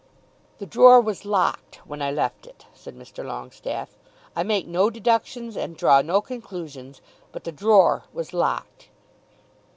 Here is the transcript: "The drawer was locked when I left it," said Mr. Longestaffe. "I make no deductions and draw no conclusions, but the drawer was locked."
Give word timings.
"The 0.57 0.65
drawer 0.65 0.99
was 0.99 1.25
locked 1.25 1.75
when 1.85 2.01
I 2.01 2.09
left 2.09 2.47
it," 2.47 2.65
said 2.73 2.97
Mr. 2.97 3.23
Longestaffe. 3.23 3.99
"I 4.35 4.41
make 4.41 4.65
no 4.65 4.89
deductions 4.89 5.55
and 5.55 5.77
draw 5.77 6.01
no 6.01 6.21
conclusions, 6.21 7.01
but 7.31 7.43
the 7.43 7.51
drawer 7.51 8.05
was 8.11 8.33
locked." 8.33 8.89